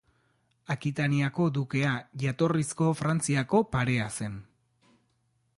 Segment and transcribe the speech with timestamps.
[0.75, 1.93] Akitaniako dukea
[2.25, 4.43] jatorrizko Frantziako parea zen.